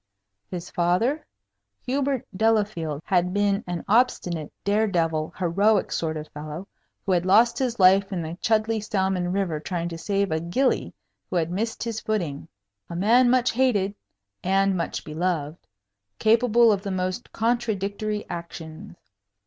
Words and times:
His 0.49 0.71
father? 0.71 1.23
Hubert 1.85 2.25
Delafield 2.35 3.03
had 3.05 3.35
been 3.35 3.63
an 3.67 3.85
obstinate, 3.87 4.51
dare 4.63 4.87
devil, 4.87 5.31
heroic 5.37 5.91
sort 5.91 6.17
of 6.17 6.27
fellow, 6.29 6.67
who 7.05 7.11
had 7.11 7.23
lost 7.23 7.59
his 7.59 7.79
life 7.79 8.11
in 8.11 8.23
the 8.23 8.35
Chudleigh 8.41 8.79
salmon 8.81 9.31
river 9.31 9.59
trying 9.59 9.89
to 9.89 9.99
save 9.99 10.31
a 10.31 10.39
gillie 10.39 10.91
who 11.29 11.35
had 11.35 11.51
missed 11.51 11.83
his 11.83 11.99
footing. 11.99 12.47
A 12.89 12.95
man 12.95 13.29
much 13.29 13.51
hated 13.51 13.93
and 14.43 14.75
much 14.75 15.03
beloved; 15.05 15.59
capable 16.17 16.71
of 16.71 16.81
the 16.81 16.89
most 16.89 17.31
contradictory 17.31 18.25
actions. 18.27 18.95